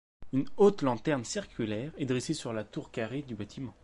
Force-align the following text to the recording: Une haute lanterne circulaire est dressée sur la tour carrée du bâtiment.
Une 0.33 0.45
haute 0.57 0.81
lanterne 0.81 1.23
circulaire 1.25 1.91
est 1.95 2.07
dressée 2.07 2.33
sur 2.33 2.53
la 2.53 2.63
tour 2.63 2.89
carrée 2.89 3.21
du 3.21 3.35
bâtiment. 3.35 3.75